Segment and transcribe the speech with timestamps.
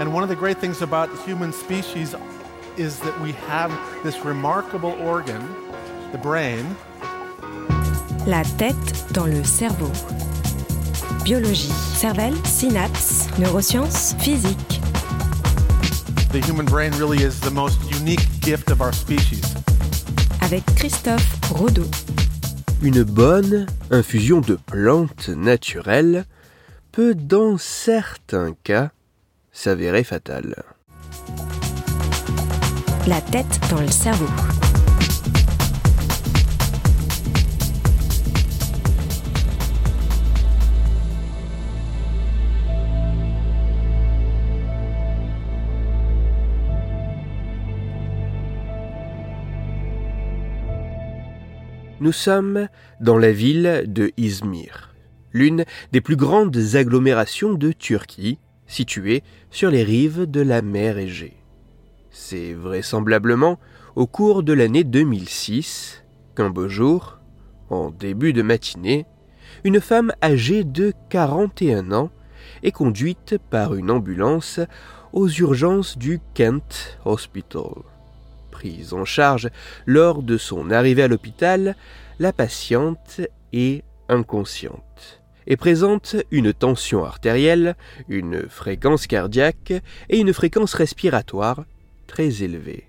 [0.00, 2.14] And one of the great things about the human species
[2.76, 3.70] is that we have
[4.02, 5.42] this remarkable organ,
[6.10, 6.64] the brain.
[8.26, 9.90] La tête dans le cerveau.
[11.24, 14.80] Biologie, cervelle, synapses, neurosciences, physique.
[16.32, 19.54] The human brain really is the most unique gift of our species.
[20.40, 21.86] Avec Christophe Rodeau.
[22.82, 26.24] Une bonne infusion de plantes naturelles
[26.90, 28.90] peut dans certains cas
[29.52, 30.64] s'avérer fatale.
[33.06, 34.26] La tête dans le cerveau.
[52.00, 52.66] Nous sommes
[53.00, 54.92] dans la ville de Izmir,
[55.32, 58.40] l'une des plus grandes agglomérations de Turquie,
[58.72, 61.36] située sur les rives de la mer Égée.
[62.10, 63.58] C'est vraisemblablement
[63.96, 66.02] au cours de l'année 2006
[66.34, 67.18] qu'un beau jour,
[67.68, 69.06] en début de matinée,
[69.64, 72.10] une femme âgée de 41 ans
[72.62, 74.58] est conduite par une ambulance
[75.12, 77.82] aux urgences du Kent Hospital.
[78.50, 79.50] Prise en charge
[79.84, 81.76] lors de son arrivée à l'hôpital,
[82.18, 83.20] la patiente
[83.52, 87.76] est inconsciente et présente une tension artérielle,
[88.08, 89.72] une fréquence cardiaque
[90.08, 91.64] et une fréquence respiratoire
[92.06, 92.84] très élevée.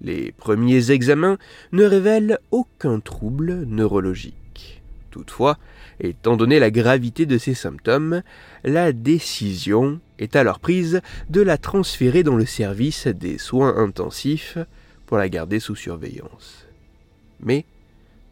[0.00, 1.38] Les premiers examens
[1.70, 4.82] ne révèlent aucun trouble neurologique.
[5.10, 5.58] Toutefois,
[6.00, 8.22] étant donné la gravité de ces symptômes,
[8.64, 14.58] la décision est alors prise de la transférer dans le service des soins intensifs
[15.06, 16.66] pour la garder sous surveillance.
[17.40, 17.66] Mais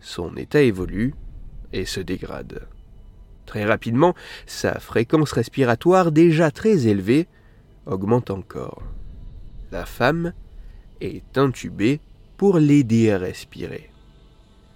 [0.01, 1.15] son état évolue
[1.73, 2.67] et se dégrade.
[3.51, 4.15] Très rapidement,
[4.47, 7.27] sa fréquence respiratoire déjà très élevée
[7.85, 8.81] augmente encore.
[9.73, 10.35] La femme
[11.01, 11.99] est intubée
[12.37, 13.91] pour l'aider à respirer.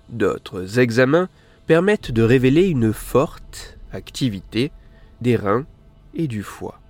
[0.08, 1.28] D'autres examens
[1.68, 4.72] permettent de révéler une forte activité
[5.20, 5.66] des reins
[6.12, 6.80] et du foie,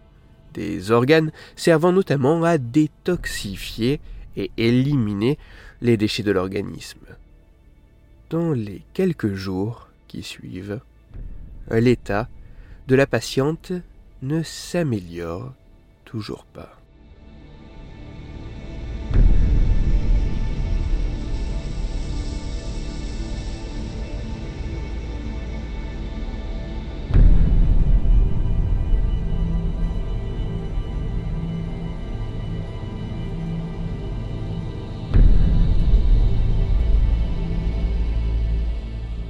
[0.54, 4.00] des organes servant notamment à détoxifier
[4.38, 5.36] et éliminer
[5.82, 7.04] les déchets de l'organisme.
[8.30, 10.80] Dans les quelques jours qui suivent,
[11.70, 12.28] l'état
[12.88, 13.72] de la patiente
[14.22, 15.54] ne s'améliore
[16.04, 16.70] toujours pas.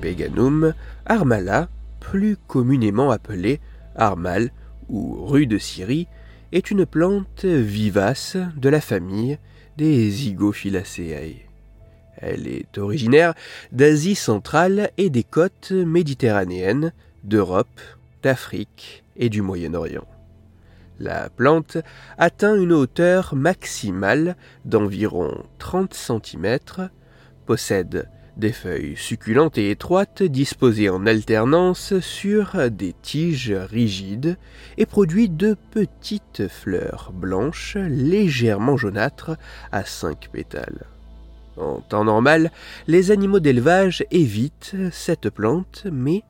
[0.01, 0.75] Peganum
[1.07, 1.69] armala,
[2.11, 3.61] plus communément appelée
[3.97, 4.51] armal
[4.89, 6.07] ou rue de Syrie,
[6.53, 9.39] est une plante vivace de la famille
[9.77, 11.47] des Zygophyllaceae.
[12.19, 13.35] Elle est originaire
[13.73, 16.93] d'Asie centrale et des côtes méditerranéennes,
[17.25, 17.81] d'Europe,
[18.23, 20.07] d'Afrique et du Moyen-Orient.
[21.01, 21.79] La plante
[22.19, 26.59] atteint une hauteur maximale d'environ 30 cm,
[27.47, 34.37] possède des feuilles succulentes et étroites disposées en alternance sur des tiges rigides
[34.77, 39.37] et produit de petites fleurs blanches légèrement jaunâtres
[39.73, 40.87] à cinq pétales.
[41.57, 42.51] En temps normal,
[42.89, 46.23] les animaux d'élevage évitent cette plante, mais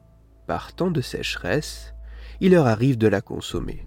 [0.47, 1.95] par temps de sécheresse,
[2.41, 3.87] il leur arrive de la consommer.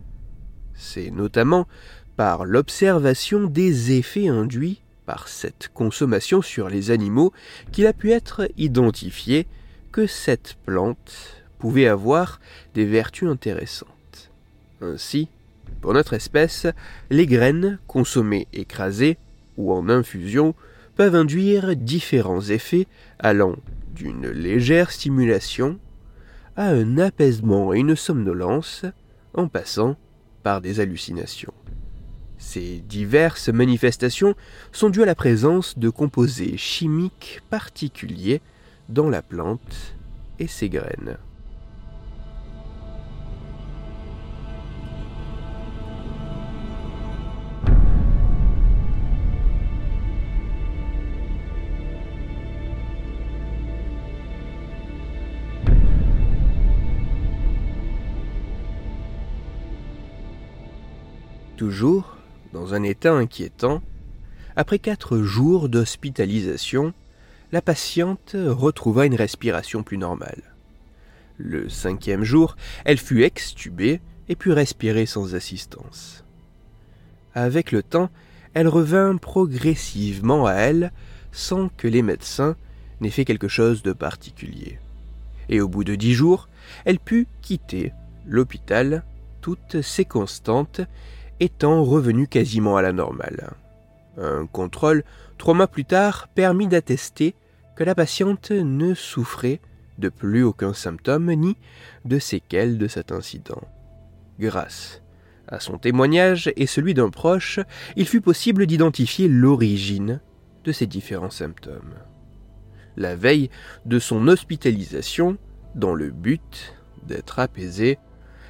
[0.73, 1.67] C'est notamment
[2.15, 7.33] par l'observation des effets induits par cette consommation sur les animaux
[7.71, 9.47] qu'il a pu être identifié
[9.91, 12.39] que cette plante pouvait avoir
[12.75, 14.31] des vertus intéressantes.
[14.81, 15.29] Ainsi,
[15.81, 16.67] pour notre espèce,
[17.09, 19.17] les graines consommées écrasées
[19.57, 20.53] ou en infusion
[20.95, 22.85] peuvent induire différents effets
[23.17, 23.55] allant
[23.95, 25.79] d'une légère stimulation
[26.57, 28.85] à un apaisement et une somnolence
[29.33, 29.95] en passant
[30.43, 31.53] par des hallucinations.
[32.37, 34.35] Ces diverses manifestations
[34.71, 38.41] sont dues à la présence de composés chimiques particuliers
[38.89, 39.95] dans la plante
[40.39, 41.17] et ses graines.
[61.57, 62.16] Toujours
[62.53, 63.81] dans un état inquiétant,
[64.55, 66.93] après quatre jours d'hospitalisation,
[67.51, 70.55] la patiente retrouva une respiration plus normale.
[71.37, 76.23] Le cinquième jour, elle fut extubée et put respirer sans assistance.
[77.33, 78.09] avec le temps,
[78.55, 80.91] elle revint progressivement à elle
[81.31, 82.55] sans que les médecins
[82.99, 84.79] n'aient fait quelque chose de particulier.
[85.49, 86.49] Et au bout de dix jours,
[86.83, 87.93] elle put quitter
[88.25, 89.03] l'hôpital,
[89.41, 90.81] toutes ses constantes
[91.39, 93.51] étant revenues quasiment à la normale.
[94.17, 95.03] Un contrôle,
[95.37, 97.35] trois mois plus tard, permit d'attester
[97.75, 99.61] que la patiente ne souffrait
[99.99, 101.55] de plus aucun symptôme ni
[102.05, 103.61] de séquelles de cet incident.
[104.39, 105.01] Grâce
[105.47, 107.59] à son témoignage et celui d'un proche,
[107.95, 110.19] il fut possible d'identifier l'origine
[110.63, 111.95] de ces différents symptômes.
[112.97, 113.49] La veille
[113.85, 115.37] de son hospitalisation,
[115.75, 117.99] dans le but d'être apaisée,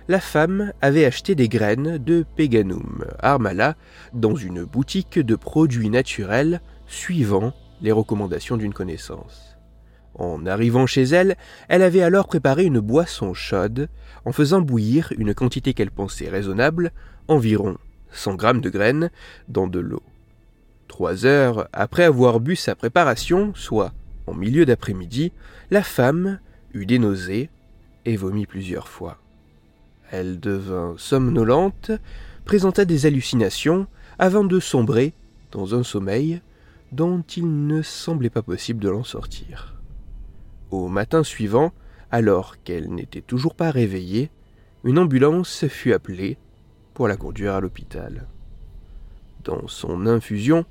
[0.08, 3.76] la femme avait acheté des graines de Peganum armala
[4.14, 9.58] dans une boutique de produits naturels suivant les recommandations d'une connaissance.
[10.16, 11.36] En arrivant chez elle,
[11.68, 13.90] elle avait alors préparé une boisson chaude
[14.26, 16.92] en faisant bouillir une quantité qu'elle pensait raisonnable,
[17.28, 17.78] environ
[18.12, 19.12] 100 grammes de graines,
[19.50, 20.02] dans de l'eau.
[20.88, 23.92] Trois heures après avoir bu sa préparation, soit
[24.26, 25.34] en milieu d'après-midi,
[25.70, 26.40] la femme
[26.74, 27.50] eut des nausées
[28.06, 29.20] et vomit plusieurs fois.
[30.12, 31.92] Elle devint somnolente,
[32.46, 33.88] présenta des hallucinations,
[34.20, 35.14] avant de sombrer
[35.52, 36.42] dans un sommeil
[36.92, 39.76] dont il ne semblait pas possible de l'en sortir.
[40.72, 41.74] Au matin suivant,
[42.12, 44.30] alors qu'elle n'était toujours pas réveillée,
[44.84, 46.38] une ambulance fut appelée
[46.94, 48.28] pour la conduire à l'hôpital.
[49.44, 50.66] Dans son infusion,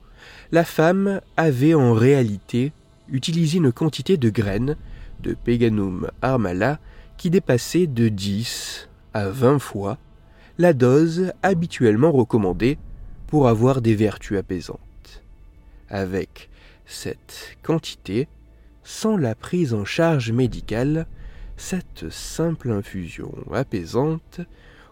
[0.53, 2.73] la femme avait en réalité
[3.11, 4.77] utilisé une quantité de graines
[5.21, 6.79] de Peganum armala
[7.17, 9.96] qui dépassait de 10 à 20 fois
[10.58, 12.76] la dose habituellement recommandée
[13.28, 15.22] pour avoir des vertus apaisantes.
[15.88, 16.50] Avec
[16.84, 18.28] cette quantité,
[18.84, 21.06] sans la prise en charge médicale,
[21.56, 24.42] cette simple infusion apaisante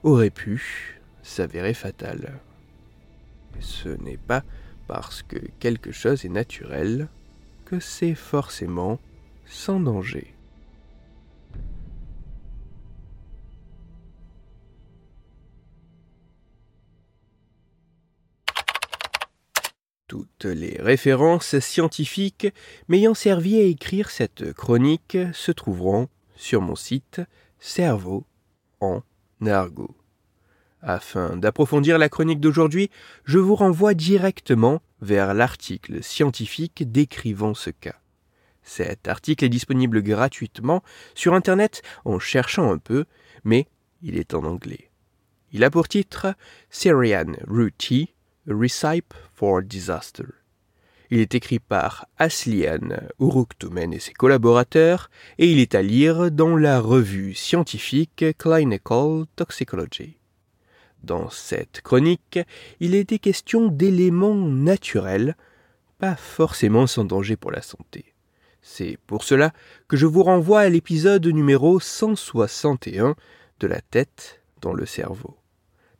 [0.04, 2.40] aurait pu s'avérer fatale.
[3.60, 4.42] Ce n'est pas
[4.86, 7.08] parce que quelque chose est naturel
[7.66, 8.98] que c'est forcément
[9.44, 10.33] sans danger.
[20.42, 22.48] Les références scientifiques
[22.88, 27.20] m'ayant servi à écrire cette chronique se trouveront sur mon site
[27.60, 28.26] Cerveau
[28.80, 29.02] en
[29.46, 29.96] argot.
[30.82, 32.90] Afin d'approfondir la chronique d'aujourd'hui,
[33.24, 37.96] je vous renvoie directement vers l'article scientifique décrivant ce cas.
[38.62, 40.82] Cet article est disponible gratuitement
[41.14, 43.06] sur Internet en cherchant un peu,
[43.44, 43.66] mais
[44.02, 44.90] il est en anglais.
[45.52, 46.34] Il a pour titre
[46.68, 47.70] Syrian Root
[48.48, 50.26] Recipe for Disaster.
[51.10, 56.56] Il est écrit par Aslian Uruktumen et ses collaborateurs et il est à lire dans
[56.56, 60.18] la revue scientifique Clinical Toxicology.
[61.02, 62.38] Dans cette chronique,
[62.80, 65.36] il était question d'éléments naturels,
[65.98, 68.14] pas forcément sans danger pour la santé.
[68.62, 69.52] C'est pour cela
[69.88, 73.14] que je vous renvoie à l'épisode numéro 161
[73.60, 75.36] de la tête dans le cerveau.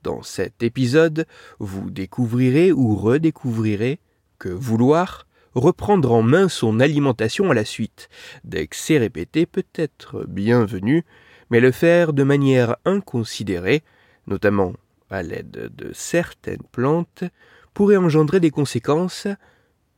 [0.04, 1.24] Dans cet épisode,
[1.60, 4.00] vous découvrirez ou redécouvrirez
[4.38, 8.10] que vouloir reprendre en main son alimentation à la suite
[8.44, 11.06] d'excès répétés peut être bienvenu,
[11.48, 13.82] mais le faire de manière inconsidérée,
[14.26, 14.74] notamment
[15.08, 17.24] à l'aide de certaines plantes,
[17.72, 19.26] pourrait engendrer des conséquences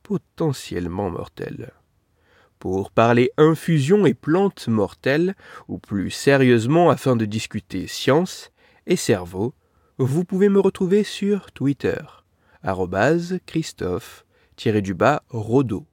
[0.03, 1.73] potentiellement mortelles.
[2.59, 5.35] Pour parler infusion et plantes mortelles,
[5.67, 8.53] ou plus sérieusement afin de discuter science
[8.85, 9.53] et cerveau,
[9.97, 11.97] vous pouvez me retrouver sur Twitter,
[13.47, 15.87] Christophe-du-bas Rodo,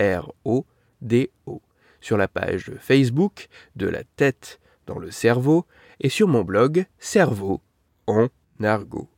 [0.00, 1.62] R-O-D-O,
[2.00, 5.66] sur la page Facebook de la tête dans le cerveau
[6.00, 7.60] et sur mon blog Cerveau
[8.06, 8.28] en
[8.62, 9.10] argot.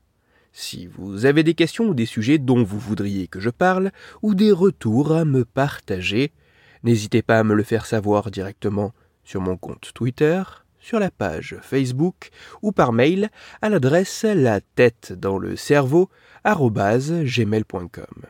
[0.53, 4.35] Si vous avez des questions ou des sujets dont vous voudriez que je parle, ou
[4.35, 6.33] des retours à me partager,
[6.83, 10.43] n'hésitez pas à me le faire savoir directement sur mon compte Twitter,
[10.83, 12.29] sur la page Facebook
[12.61, 13.31] ou par mail
[13.63, 16.11] à l'adresse la tête dans le cerveau
[16.45, 18.27] gmail.com.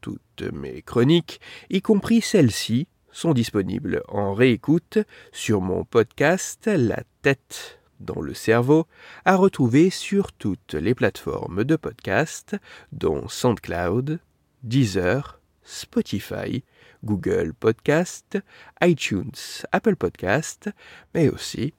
[0.00, 4.98] Toutes mes chroniques, y compris celles-ci, sont disponibles en réécoute
[5.32, 8.86] sur mon podcast La tête dans le cerveau,
[9.24, 12.56] à retrouver sur toutes les plateformes de podcast,
[12.92, 14.18] dont SoundCloud,
[14.64, 16.64] Deezer, Spotify,
[17.04, 18.38] Google Podcast,
[18.82, 20.70] iTunes, Apple Podcast,
[21.14, 21.72] mais aussi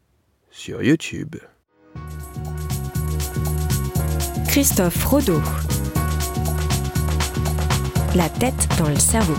[0.56, 1.36] sur YouTube.
[4.48, 5.42] Christophe Rodeau.
[8.16, 9.36] La tête dans le cerveau.